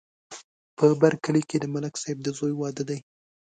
په 0.77 0.85
بر 1.01 1.13
کلي 1.23 1.43
کې 1.49 1.57
د 1.59 1.65
ملک 1.73 1.93
صاحب 2.01 2.17
د 2.23 2.27
زوی 2.37 2.53
واده 2.57 2.83
دی 2.89 2.99